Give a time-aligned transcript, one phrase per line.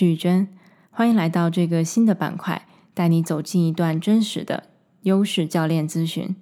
[0.00, 0.48] 是玉娟，
[0.90, 4.62] 欢迎来到这个新的板块，带你走进一段真实的
[5.02, 6.34] 优势教练咨询。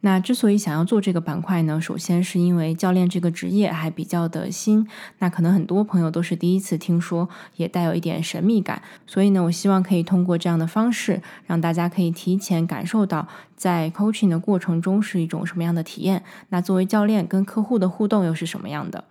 [0.00, 4.86] 那之所以想要做这个板块呢，首先是因为教练这个职业还比较的新，
[5.20, 8.82] 那可能很多朋友都是第一次听说，也带有一点神秘感。
[9.06, 13.26] 所以呢，我希望可以通过这样的方式，让大家可以提前感受到
[13.56, 16.22] 在 coaching 的过程中是一种什么样的体验。
[16.50, 19.04] 那作为教练跟客户的互动又是什么样的？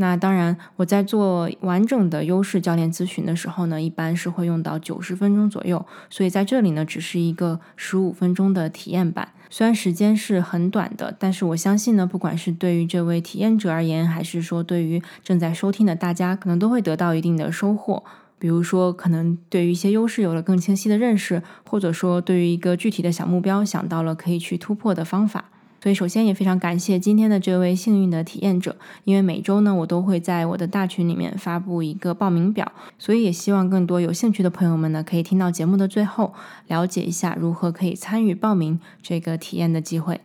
[0.00, 5.84] 那当然，我在做完整的优势教练咨询的时候呢，一般是会用到九十分钟左右。
[6.08, 9.28] 所以在这里呢，只是一个十五分钟的体验版。
[9.50, 18.04] 虽然时间是很短的，但是我相信呢，不管是对于这位体验者而言，还是说对于正在收听的大家，可能都会得到一定的收获。
[18.38, 25.46] 比如说，可能对于一些优势有了更清晰的认识，或者说对于一个具体的小目标想到了可以去突破的方法。
[25.80, 36.34] 所以，首先也非常感谢今天的这位幸运的体验者，因为每周呢，我都会在我的大群里面发布一个报名表，所以也希望更多有兴趣的朋友们呢，可以听到节目的最后，
[36.66, 40.20] 了解一下如何可以参与报名这个体验的机会。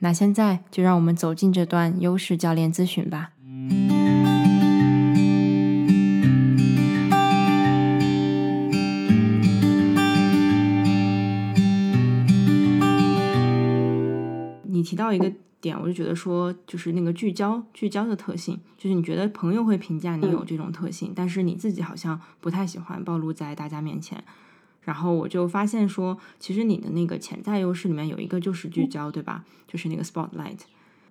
[0.00, 3.30] 那现在就让我们走进这段优势教练咨询吧。
[15.12, 24.22] 到一个点，我就觉得说，就是那个聚焦聚焦的特性，就是你觉得朋友会评价你有这种特性，但是你自己好像不太喜欢暴露在大家面前。
[24.82, 29.44] 然后我就发现说，其实你的那个潜在优势里面有一个就是聚焦，对吧？
[29.68, 30.58] 就是那个 spotlight。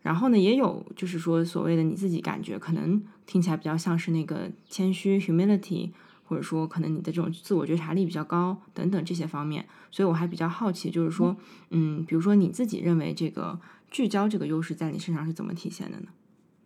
[0.02, 5.92] 然后呢，也有就是说所谓的你自己感觉可能听起来比较像是那个谦虚 humility，
[6.26, 9.66] 或者说可能你的这种自我觉察力比较高等等这些方面。
[9.90, 11.36] 所以我还比较好奇，就是说，
[11.70, 13.58] 嗯，比如说你自己认为这个
[13.92, 16.08] 聚焦这个优势在你身上是怎么体现的呢？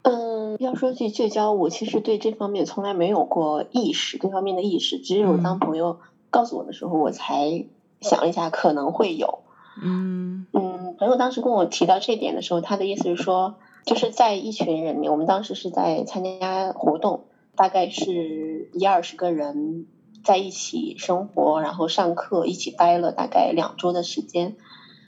[0.04, 6.00] 嗯，要说起聚焦，我其实对这方面从来没有过意识，这方面的意识，只有当朋友
[6.30, 7.66] 告诉我的时候，我才
[8.00, 9.40] 想一下可能会有。
[9.82, 17.26] 嗯嗯，朋友当时跟我提到这点的时候，他的意思是说，就是在一群人里面，我们当时是在参加活动，
[17.56, 19.88] 大概是一二十个人。
[20.24, 24.56] 在一起生活，然后上课，一起待了大概两周的时间。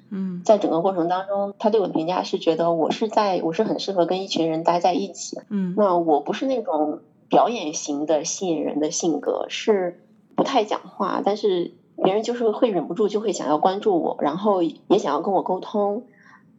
[0.10, 5.40] 嗯，在整个过程当中，他对我的评价是觉得我是在我是很适合跟一群人待在一起。
[5.50, 10.04] 嗯，那我不是那种表演型的吸引人的性格，是
[10.36, 11.74] 不太讲话，但是
[12.04, 16.04] 别人就是会忍不住就会想要关注我，然后也想要跟我沟通，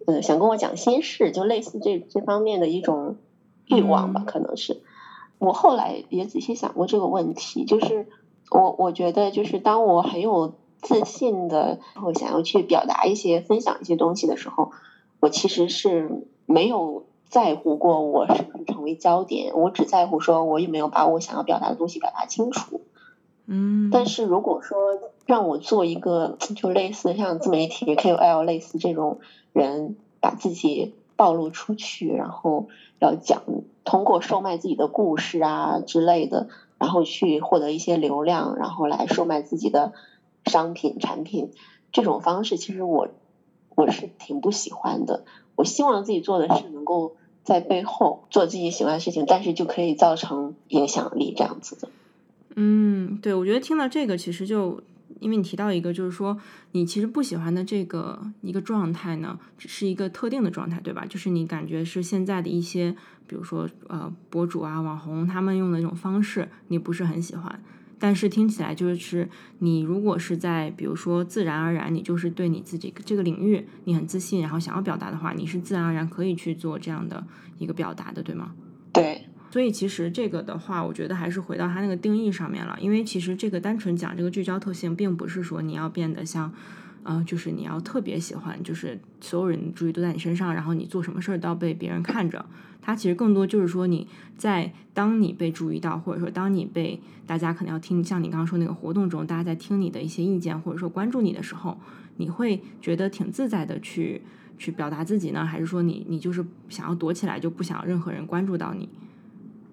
[0.06, 3.16] 呃，想跟我讲心事，就类似这这方面的一种
[3.66, 4.82] 欲望吧，可能是。
[5.38, 8.06] 我后来也仔细想过这个问题，就是。
[8.50, 14.71] 我我觉得就是当我很有自信的，我想要去表达一些、分享一些东西的时候，
[15.21, 22.81] 我其实是没有在乎过我是不是成为焦点，我只在乎说我有没有把我想要表达的东西表达清楚。
[23.47, 23.91] 嗯。
[23.93, 24.78] 但是如果说
[25.27, 29.19] 让我做一个就类似像自媒体 KOL 类似这种
[29.53, 32.69] 人，把自己暴露出去，然后
[32.99, 33.43] 要讲
[33.84, 36.49] 通过售卖自己的故事啊之类的。
[36.78, 39.95] 然后去获得一些流量，然后来售卖自己的
[40.48, 41.50] 商品产品，
[41.92, 43.09] 这种方式其实我
[43.75, 45.25] 我是挺不喜欢的。
[45.54, 51.88] 我希望自己做的是能够在背后做自己喜欢的事情，但是就可以造成影响力这样子的。
[52.56, 54.81] 嗯，对，我觉得听到这个其实就。
[55.20, 56.38] 因为你提到一个，就是说
[56.72, 61.04] 你其实不喜欢的这个一个状态呢，只是一个特定的状态，对吧？
[61.09, 62.94] 就是你感觉是现在的一些，
[63.26, 67.60] 比如说呃博主啊、网红他们用的一种方式，你不是很喜欢。
[67.98, 69.28] 但是听起来就是
[69.59, 77.26] 你如果是在比如说自然而然，你就是对你自己这个领域你很自信，然后想要表达的话，你是自然而然可以去做这样的
[77.59, 78.53] 一个表达的，对吗？
[78.92, 79.25] 对。
[79.50, 82.76] 所以其实这个的话，我觉得还是回到它那个定义上面了。
[82.82, 86.53] 因为其实这个单纯讲这个聚焦特性，并不是说你要变得像，
[87.03, 92.45] 呃，就是你要特别喜欢，就是所有人注意都在你身上，然后你做什么事儿都要被别人看着。
[92.80, 94.06] 它其实更多就是说你
[94.36, 101.77] 在当你被注意到，或者说当你被大家可能要听，像你刚刚说那个活动中，大家在听你的一些意见，或者说关注你的时候，
[102.16, 104.22] 你会觉得挺自在的去
[104.56, 105.45] 去表达自己呢？
[105.45, 108.89] 还是说你你就是想要躲起来，就不想任何人关注到你？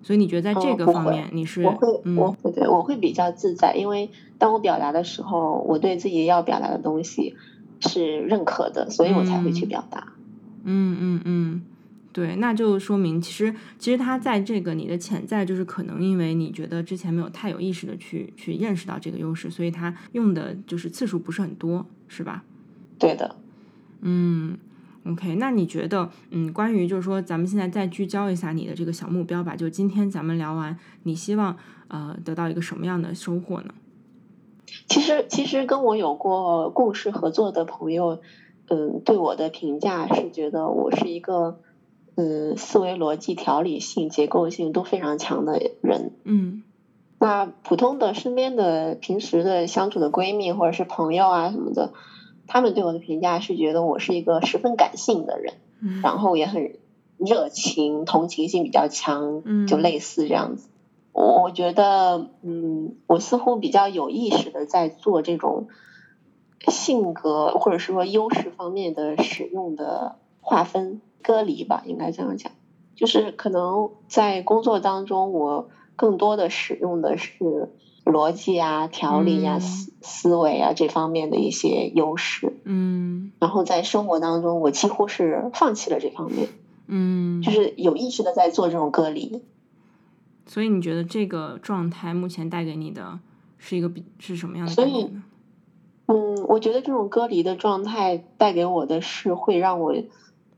[0.05, 7.35] 所以你觉得在这个方面你是我会我会对我会比较自在，因为当我表达的时候，我对自己要表达的东西
[7.79, 10.13] 是认可的，所以我才会去表达。
[10.63, 11.61] 嗯嗯嗯，
[12.13, 22.43] 对，那就说明其实其实他在这个你的潜在就是可能因为你觉得之前没有太有意识的去去认识到这个优势，所以他用的就是次数不是很多，是吧？
[22.99, 23.35] 对的，
[24.01, 24.55] 嗯。
[25.07, 29.55] OK，那你觉得，嗯，关于就是说，咱们现在再聚焦一下你的这个小目标吧。
[29.55, 31.55] 就今天咱们聊完，你希望
[31.89, 33.75] 呃得到一个什么样的收获呢？
[34.87, 38.19] 其实，其实跟我有过共事合作的朋友，
[38.67, 41.59] 嗯，对我的评价是觉得我是一个，
[42.15, 46.13] 嗯，思维逻辑、条理性、结构性都非常强的人。
[46.23, 46.63] 嗯，
[47.19, 51.93] 那普通的身边的平时的相处的闺蜜或者是朋友啊什么的。
[52.47, 55.53] 他们对我的评价是觉得我是一个十分感性的人，
[56.01, 56.75] 然后也很
[57.17, 60.69] 热情，同情心比较强，就类似这样子。
[61.11, 65.67] 我我觉得，嗯，我似乎比较有意识的在做这种
[66.67, 72.51] 性格或者说优势方面的使用的划分隔离吧，应该这样讲。
[72.95, 77.69] 就是可能在工作当中，我更多的使用的是。
[78.05, 86.47] 逻辑啊、条理啊、思思维啊这方面的一些优势，嗯，然后在生活当中，我几乎是放弃了这方面，
[86.85, 89.41] 嗯，就是有意识的在做这种隔离。
[90.45, 93.17] 所以你觉得这个状态目前带给你的
[93.57, 95.23] 是一个比是什么样的感觉呢？
[96.05, 99.95] 嗯，我觉得这种隔离的状态带给我的是会让我，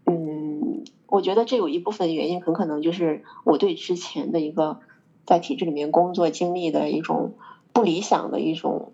[0.06, 4.80] 嗯，我觉得这有一部分原因很可能就是我对之前的一个。
[5.28, 7.36] 在体制里面工作经历的一种
[7.74, 8.94] 不理想的一种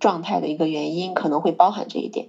[0.00, 2.28] 状态的一个原因，可能会包含这一点。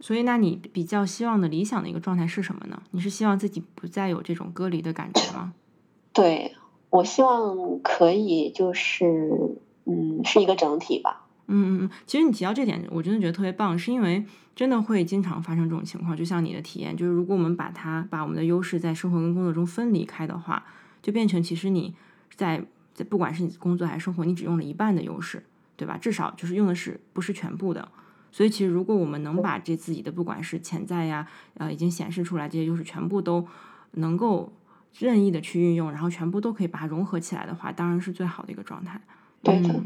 [0.00, 2.82] 所以，那你比较希望的理想的一个状态是什么呢？
[2.92, 5.52] 你是希望自己不再有这种隔离的感觉吗？
[6.14, 6.56] 对，
[6.88, 11.26] 我希望可以就是，嗯，是一个整体吧。
[11.48, 11.90] 嗯嗯嗯。
[12.06, 14.24] 其实你提到这点，我真的觉得特别棒，是因为
[14.56, 16.16] 真的会经常发生这种情况。
[16.16, 20.64] 就像你的体验，就是如果我们把它把我们的优势在生活跟工作中分离开的话，
[21.02, 21.94] 就变成其实你。
[22.34, 25.42] 在在不管是你工作还是生活，你只用了一半的优势，
[25.76, 25.96] 对吧？
[25.96, 27.88] 至少就是用的是不是全部的。
[28.32, 33.46] 所以其实如果我们能把这自己的不管是潜在呀，呃，已经显示出来这些优势全部都
[33.92, 34.52] 能够
[34.98, 39.00] 任意的去运用，然后全部都可以把它融合起来的话，当然是最好的一个状态。
[39.42, 39.82] 对的。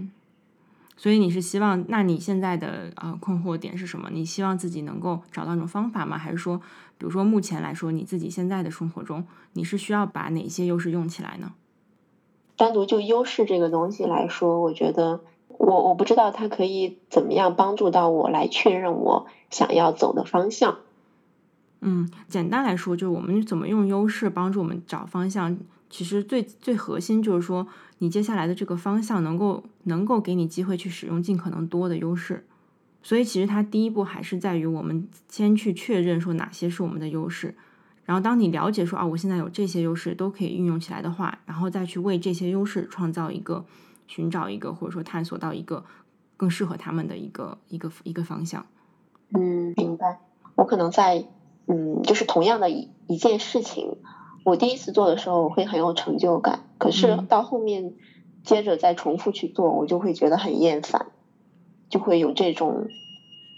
[0.97, 4.09] 所以你是希望，那你现在的呃困惑点是什么？
[4.13, 6.17] 你希望自己能够找到一种方法吗？
[6.17, 6.59] 还是说，
[6.99, 11.53] 比如说目前来说，你自己现在的生活中，你是需要把哪些优势用起来呢？
[12.57, 20.79] 单独就优势这个东西来说，我觉得我我不知道它可以怎么样帮助到我来确认我想要走的方向。
[21.81, 25.59] 嗯，简单来说，就是我们怎么用优势帮助我们找方向。
[25.91, 27.67] 其实最最核心就是说，
[27.99, 32.47] 你接下来的这个方向能够能够给你机会去使用尽可能多的优势。
[33.03, 37.55] 所以其实它第一步还是在于我们先去确认说哪些是我们的优势。
[38.05, 43.65] 然后，当你了解说啊，我现在有这些优势都可以运用起来的话，然后再去为这些优势创造一个、
[44.07, 45.85] 寻找一个，或者说探索到一个
[46.37, 48.67] 更适合他们的一个、一个、一个方向。
[49.33, 50.21] 嗯，明白。
[50.55, 51.27] 我可能在
[51.67, 53.97] 嗯，就是同样的一一件事情，
[54.45, 57.95] 我第一次做的时候我会很有成就感，可是到后面
[58.43, 61.07] 接着再重复去做，我就会觉得很厌烦，
[61.89, 62.87] 就会有这种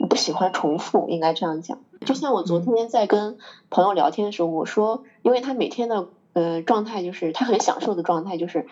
[0.08, 1.80] 不喜欢重复，应该这样讲。
[2.04, 3.38] 就像我昨天在跟
[3.70, 8.66] 朋友聊天的时候，我说，因为他每天的呃状态就是他很享受的状态，就是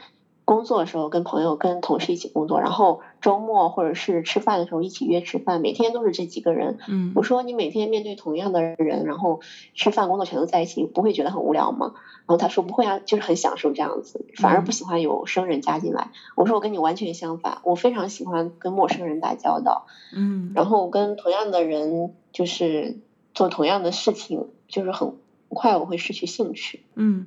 [0.45, 6.77] 工作的时候跟朋友、跟同事一起工作，然后周末或者是吃饭的时候一起约吃饭，每天都是这几个人。
[6.87, 9.41] 嗯，我说你每天面对同样的人，然后
[9.75, 11.95] 吃饭、工作全都在一起，不会觉得很无聊吗？
[12.27, 16.11] 然后他说不会啊，就是很享受这样子，反而不喜欢有生人加进来。
[16.37, 19.87] 我说我跟你完全相反，我非常喜欢跟陌生人打交道。
[20.15, 22.99] 嗯，然后跟同样的人就是。
[23.35, 25.13] 做同样的事情，就是很
[25.49, 26.81] 快我会失去兴趣。
[26.95, 27.27] 嗯，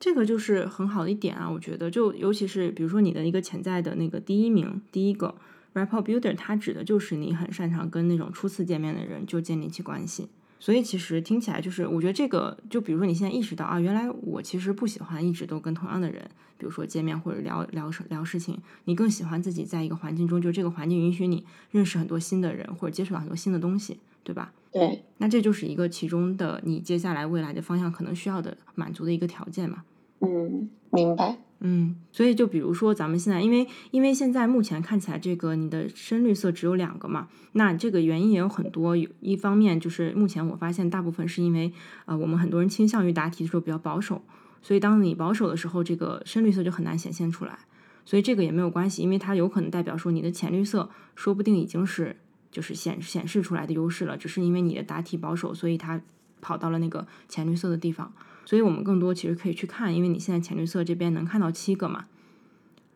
[0.00, 5.34] 这个就是很好的一点啊，我觉得，就尤其是比如说你的一个潜在的那个第一名，第一个
[5.74, 10.28] rapport builder，它指的就是你很擅长跟那种初次见面的人就建立起关系。
[10.60, 24.52] 所以其实听起来就是，我觉得这个，就比如说你现在意识到啊，原来我其实不喜欢一直都跟同样的人，比如说见面或者聊聊聊事情，你更喜欢自己在一个环境中，就这个环境允许你认识很多新的人，或者接触到很多新的东西，对吧？
[24.72, 29.84] 对，那这就是一个其中的你接下来未来的方向可能需要的满足的一个条件嘛？
[30.20, 31.38] 嗯，明白。
[31.60, 38.96] 嗯，所以就比如说咱们现在，因为因为现在目前看起来这个你的深绿色只有两个嘛，那这个原因也有很多。
[38.96, 41.72] 有一方面就是目前我发现大部分是因为
[42.04, 44.22] 呃我们很多人倾向于答题的时候比较保守，
[44.62, 47.58] 所以当你保守的时候，这个深绿色就很难显现出来。
[48.04, 52.16] 所以这个也没有关系，因为它有可能代表说你的浅绿色说不定已经是。
[52.50, 56.00] 就是显显示出来的优势了，只是因为你的答题保守，所以它
[56.40, 58.10] 跑到了那个浅绿色的地方。
[58.48, 62.06] 所以我们更多其实可以去看，因为你现在浅绿色这边能看到七个嘛。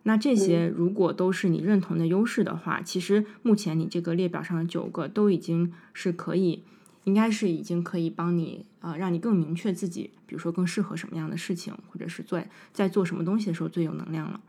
[0.04, 6.62] 那这些如果都是你认同的优势的话，其实目前你这个列表上的九个都已经是可以
[7.04, 12.42] 应该是已经可以帮你呃，让你更明确自己，比如说更适合什么样的事情，或者是做
[12.72, 14.40] 在做什么东西的时候最有能量了。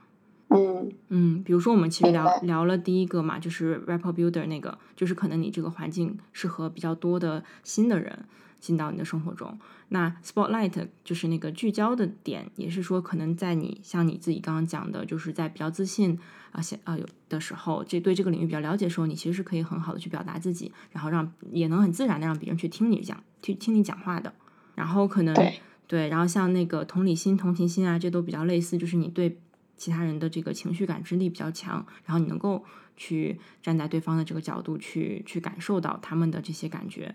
[0.51, 8.23] 嗯嗯，比如说我们其实聊聊了第一个嘛，就是 rapport builder 那个，就是可能你这个环境适合比较多的新的人
[8.63, 9.59] 进到你的生活中。
[9.89, 16.17] 那 spotlight 就是那个聚焦的点，也是说可能在你像你自己刚刚讲的，就是在比较自信
[16.53, 24.33] 啊想啊有的时候，这对这个领域比较了解的时候，你其实是可以很好的去表达自己，然后让也能很自然的让别人去听你讲，去听你讲话的。
[24.75, 29.37] 然后可能对对，然后像那个同理心、同情心啊，这都比较类似，就是你对
[29.75, 32.63] 其他人的这个情绪感知力比较强，然后你能够
[32.95, 37.13] 去站在对方的这个角度去去感受到他们的这些感觉，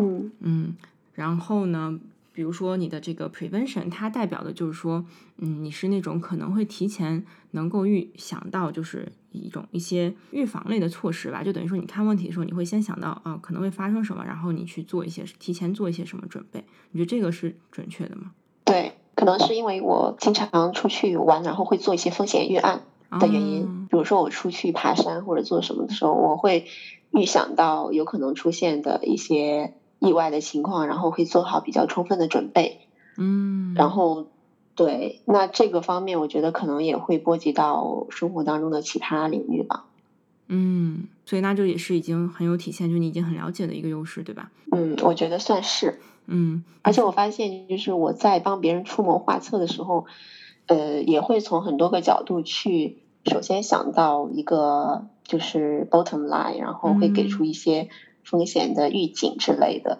[0.00, 0.76] 嗯嗯，
[1.14, 1.98] 然后呢，
[2.32, 5.04] 比如说你的这个 prevention，它代表的就是说，
[5.38, 18.32] 嗯，你是那种可能会提前能够预想到，就是一种一些预防类的措施吧，就等于说你看问题的时候，你会先想到啊可能会发生什么，然后你去做一些提前做一些什么准备，你觉得这个是准确的吗？
[18.64, 23.62] 对，可能是因为我经常出去玩，然后会做一些风险预案的原因。
[23.64, 26.66] 哦比如说我出去爬山或者做什么的时候，我会
[27.10, 32.80] 预想到有可能出现的一些意外的情况，然后会做好比较充分的准备。
[33.16, 34.26] 嗯，然后，
[34.74, 39.86] 对，那这个方面我觉得可能也会波及到生活当中的其他领域吧。
[40.46, 44.50] 嗯，所以那就也是已经很有体现，就你已经很了解的一个优势，对吧？
[44.72, 46.00] 嗯，我觉得算是。
[46.26, 50.06] 嗯，而且我发现，就是我在帮别人出谋划策的时候，
[50.66, 57.88] 呃，也会从很多个角度去，首先想到一个就是 bottom line，然后会给出一些
[58.28, 59.98] 风险的预警之类的。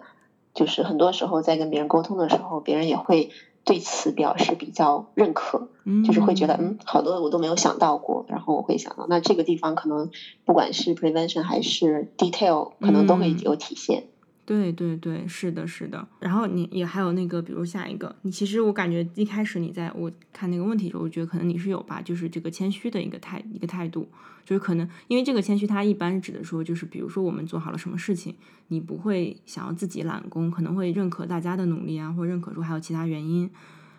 [0.53, 3.29] 就是很多时候在跟别人沟通的时候，别人也会
[3.63, 10.09] 对此表示比较认可，嗯就是会觉得嗯，好多我都没有想到过，然后我会想到，那这个地方可能
[10.45, 14.05] 不管是 prevention 还是 detail，可能都会嗯有体现。
[14.49, 16.07] 对对对，是的，是的。
[16.19, 24.09] 然后你也还有那个，比如下一个，你其实我感觉一开始你在我看那个问题的时候，我觉得可能你是有吧，就是这个谦虚的一个态一个态度，
[24.43, 28.33] 就是可能因为这个谦虚，它一般指的说就是比如说我们做好了什么事情，
[28.69, 33.47] 你不会想要自己揽功，可能会认可大家的努力啊，或认可说还有其他原因，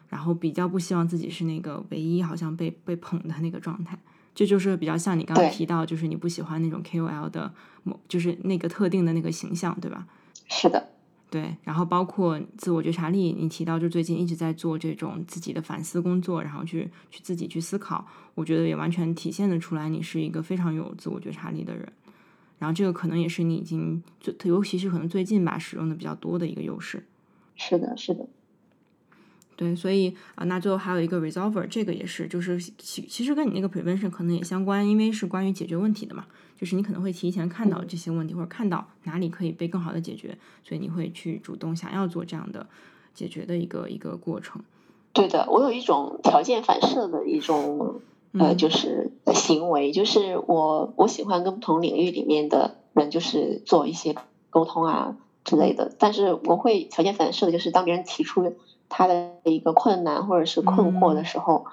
[0.09, 3.97] 然后比较不希望自己是那个唯一好像被被捧的那个状态。
[4.35, 7.53] 这就是比较像你刚刚提到，就是你不喜欢那种 KOL 的
[7.85, 10.07] 某，就是那个特定的那个形象，对吧？
[10.53, 10.89] 是的，
[11.31, 18.05] 对，然后包括自我觉察力，你提到就最近一直在做这种自己的反思工作，然后去去自己去思考，
[18.35, 21.91] 我觉得也完全体现的出来，你是一个非常有自我觉察力的人。
[22.59, 27.07] 然后这个可能也是你已经最，尤其是可能最近吧使用的比较多的一个优势。
[27.55, 28.29] 是的，是的。
[29.61, 36.25] 对，所以啊、那最后还有一个 resolver，这个也是，就是其其实跟你那个 prevention 可能也相关，因为是关于解决问题的嘛，
[36.59, 42.67] 就是你可能会提前看到这些问题，或者看到哪里可以被更好的解决，所以你会去主动想要做这样的
[43.13, 44.63] 解决的一个一个过程。
[45.13, 48.01] 对的，我有一种条件反射的一种
[48.33, 54.15] 呃，嗯就是行为，就是我我喜欢跟不同领域里面的人，就是做一些
[54.49, 55.95] 沟通啊之类的。
[55.99, 58.55] 但是我会条件反射的，就是当别人提出
[58.91, 61.65] 他的一个困难或者是困惑的嗯时候，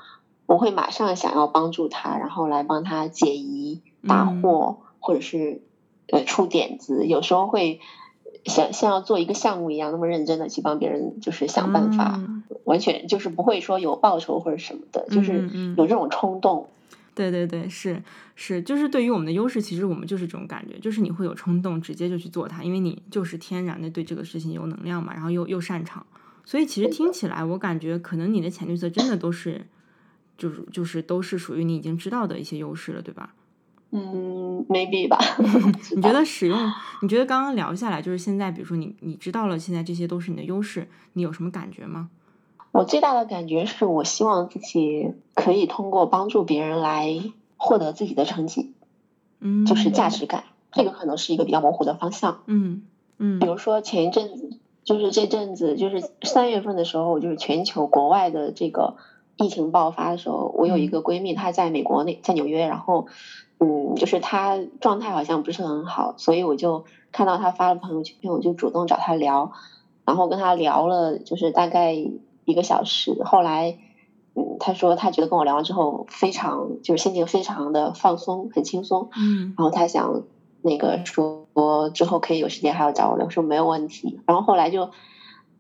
[0.46, 5.62] 我会马上想要帮助他，然后来帮他解疑、答嗯惑，或者是
[6.10, 7.06] 呃出点子。
[7.06, 7.82] 有时候会
[8.46, 12.14] 像像要做一个项目一样，那么认真的去帮别人，就是想办法。
[12.16, 16.68] 嗯完全就是不会说有报酬或者什么的，就是有这种冲动。
[17.16, 18.02] 对对对，是
[18.36, 26.06] 是，就是对于我们的优势，其实我们就是这种感觉，就是你会有冲动，直接就去做它，因为你就是天然的对这个事情有能量嘛，然后又又擅长，
[26.48, 29.68] 所以其实听起来，我感觉可能你的潜绿色真的都是，
[30.38, 33.34] 就是就是都是属于你已经知道的一些优势了，对吧？
[33.92, 35.20] 嗯，maybe 吧。
[35.94, 36.58] 你觉得使用，
[37.02, 42.10] 你觉得刚刚聊下来，就是现在，比如说你你知道了，现在这些都是你的优势，你有什么感觉吗？
[42.72, 47.22] 我最大的感觉是我希望自己可以通过帮助别人来
[47.58, 48.72] 获得自己的成绩，
[49.42, 50.46] 嗯，就是价值感。
[50.72, 52.44] 这个可能是一个比较模糊的方向。
[52.46, 52.84] 嗯
[53.18, 58.96] 嗯比如说前一阵子，就是这阵子，就是三月份的时候，就是全球国外的这个
[59.36, 63.08] 疫情爆发的时候，我有一个闺蜜，她在美国那在纽约，然后
[63.60, 69.52] 嗯，就是她状态好像不是很好，所以我就看到她发了朋友圈，我就主动找她聊，
[70.06, 73.78] 然后跟她聊了，就是大概一个小时，后来。
[74.40, 79.10] 嗯，她说她觉得跟我聊完之后，非常就是心情非常的放松，很轻松。
[79.18, 80.22] 嗯然后他想
[80.62, 81.47] 那个说
[81.94, 84.20] 之后可以有时间还要找我聊，我说没有问题。
[84.26, 84.92] 然后后来就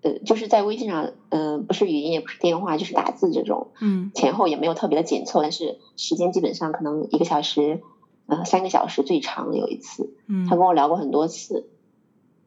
[0.03, 7.81] 呃就是在微信上，嗯、不是语音也不是电话，就是打字这种，嗯前后也没有特别的紧凑，但是时间基本上可能一个小时，
[8.27, 10.13] 呃三个小时最长有一次。
[10.27, 11.67] 嗯，他跟我聊过很多次，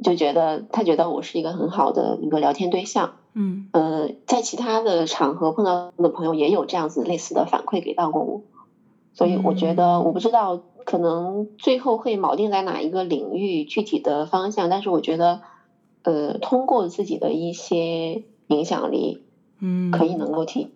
[0.03, 3.15] 就觉得他觉得我是一个很好的一个聊天对象。
[3.33, 8.43] 嗯呃，在其他的场合碰到的朋友也有这样子类似的反馈给到过我，
[9.13, 15.43] 所以我觉得我不知道可能最后会锚定在哪一个领域具体的方向，但是我觉得
[16.03, 19.23] 呃通过自己的一些影响力，
[19.59, 20.69] 嗯，可以能够体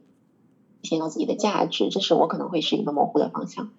[0.82, 3.70] 现到自己的价值，这是我可能会是一个模糊的方向。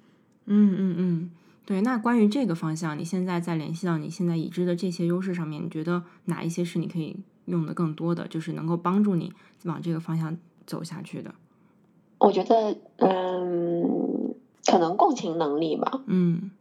[0.45, 1.31] 嗯嗯嗯，
[1.65, 1.81] 对。
[1.81, 7.15] 那关于这个方向，你现在在联系到你现在已知的这些优势上面，你觉得哪一些是你可以？
[7.45, 9.31] 用的更多的就是能够帮助你
[9.65, 10.35] 往这个方向
[10.65, 11.31] 走下去的。
[12.17, 14.14] 我觉得，嗯，
[14.65, 15.99] 可能共情能力吧。
[16.07, 16.51] 嗯，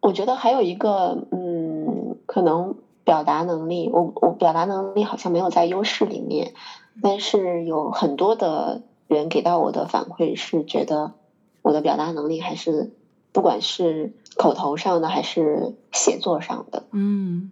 [0.00, 3.88] 我觉得还有一个，嗯，可能表达能力。
[3.92, 6.52] 我我表达能力好像没有在优势里面，
[7.02, 11.12] 但是有很多的人给到我的反馈是觉得
[11.62, 12.90] 我的表达能力还是
[13.32, 17.50] 不管是口头上的还是写作上的，嗯。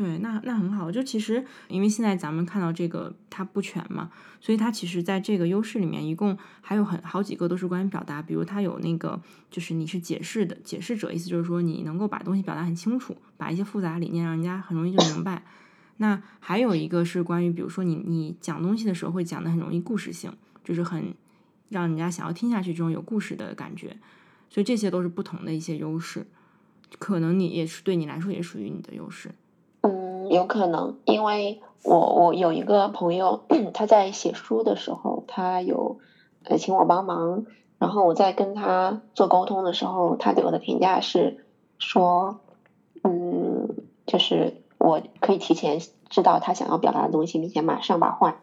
[0.00, 0.90] 对，那那很好。
[0.90, 8.22] 就其实，因为现在咱们看到这个它不全嘛，所以它其实在这个优势里面，一共还有很好几个都是关于表达。
[8.22, 15.44] 比如它有那个，就是你是解释的解释者，意思就是说你能够把东西表达很清楚，把一些复杂理念让人家很容易就明白。
[15.98, 20.32] 那还有一个是关于，比如说你你讲东西的时候会讲的很容易故事性，
[20.64, 21.14] 就是很
[21.68, 23.98] 让人家想要听下去这种有故事的感觉。
[24.48, 26.26] 所以这些都是不同的一些优势，
[26.98, 29.34] 可能你也是对你来说也属于你的优势。
[30.30, 33.40] 有可能，因为我我有一个朋友，
[33.74, 35.98] 他在写书的时候，他有
[36.44, 37.44] 呃请我帮忙，
[37.78, 41.44] 然后我在跟他做沟通的时候，他对我的评价是
[41.78, 42.38] 说，
[43.02, 43.68] 嗯，
[44.06, 48.36] 就是我可以提前知道他想要表达的东西，并且马上把话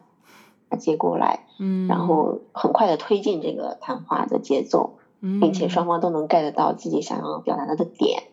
[0.78, 8.24] 接过来，嗯，然后很快的推进这个谈话的节奏，并且双方都能 get 到自己想要表达的点。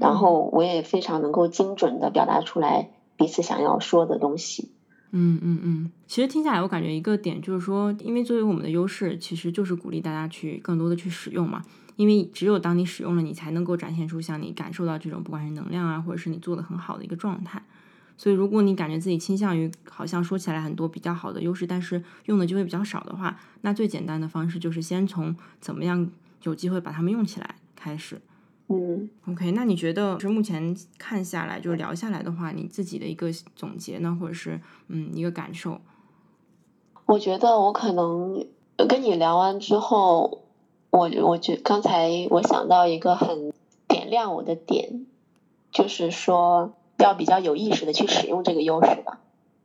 [0.00, 4.72] 然后我也非常能够精准的表达出来彼此想要说的东西。
[5.12, 11.62] 嗯嗯嗯，其实听下来，我感觉一个点就是说，因为作为我们的优势，其实就是鼓励大家去更多的去使用嘛。
[11.96, 17.62] 因为只有当你使用了，你才能够展现出像你感受到这种不管是能量啊，或者是你做的很好的一个状态。
[18.16, 26.08] 所以，如果你感觉自己倾向于好像说起来很多比较好的优势，但是用的就会比较少的话，那最简单的方式就是先从怎么样
[26.44, 28.20] 有机会把它们用起来开始。
[28.72, 35.80] 嗯，OK，那你觉得是目前看下来，就是聊下来的话，你自己的一个总结呢，或者是嗯一个感受？
[37.06, 38.46] 我觉得我可能
[38.88, 40.42] 跟你聊完之后，
[40.90, 43.52] 我我觉刚才我想到一个很
[43.88, 45.04] 点亮我的点，
[45.72, 49.18] 就是说要比较有意识的去使用这个优势吧。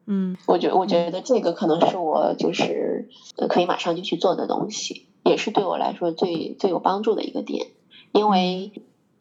[0.07, 3.07] 嗯，我觉我觉得这个可能是我就是
[3.49, 7.67] 可以马上就去做的东西，也是对我来说最最有帮助的一个点，
[8.11, 8.71] 因为。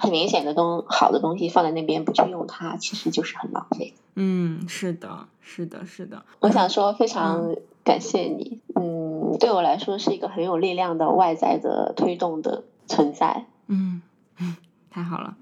[0.05, 3.95] 很明显的东好的东西放在那边不去用它，其实就是很浪费。
[4.14, 6.25] 嗯，是的，是的，是的。
[6.40, 8.61] 我想说，非常感谢你。
[8.75, 13.47] 嗯，对我来说是一个很有力量的外在的推动的存在。
[13.69, 14.03] 嗯，
[14.90, 15.35] 太好了。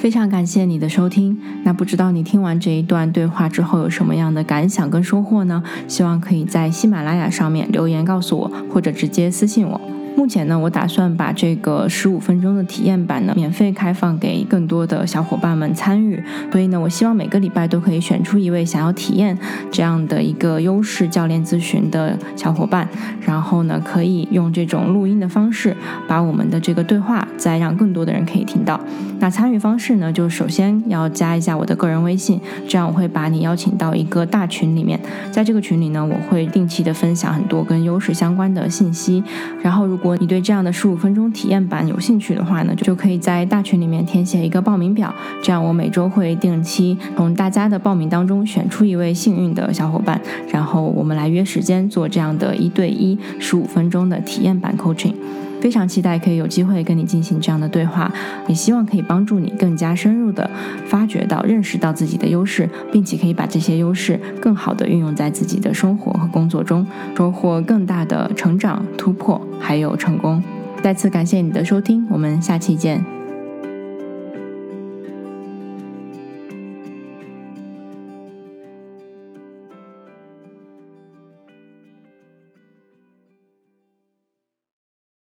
[0.00, 1.38] 非常感谢你的收听。
[1.62, 5.62] 那不知道你听完这一段对话之后有什么样的感想跟收获呢？
[5.86, 9.78] 希望可以在喜马拉雅上面留言告诉我，或者直接私信我。
[10.20, 16.22] 目前呢，我打算把这个十五分钟的体验版呢，免费开放给更多的小伙伴们参与。
[16.52, 19.38] 所以呢，我希望每个礼拜都可以选出一位想要体验
[19.70, 22.86] 这样的一个优势教练咨询的小伙伴，
[23.22, 25.74] 然后呢，可以用这种录音的方式，
[26.06, 28.78] 把我们的这个对话再让更多的人可以听到。
[29.20, 39.24] 那参与方式呢，就首先要加一下我的个人微信，这样我会把你邀请到一个大群里面，在这个群里呢，我会定期的分享很多跟优势相关的信息，
[39.62, 50.20] 然后如果你对这样的十五分钟体验版有兴趣的话呢，就可以在大群里面填写一个报名表，这样我每周会定期从大家的报名当中选出一位幸运的小伙伴，
[50.52, 55.14] 然后我们来约时间做这样的一对一十五分钟的体验版 coaching。
[55.60, 58.12] 非常期待可以有机会跟你进行这样的对话，
[58.48, 60.50] 也希望可以帮助你更加深入的
[60.86, 70.42] 发掘到、认识到自己的优势，并且可以把这些优势更好的运用在自己的生活和工作中，收获更大的成长、突破，还有成功。
[70.82, 73.19] 再次感谢你的收听，我们下期见。